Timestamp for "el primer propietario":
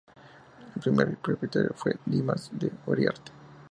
0.73-1.73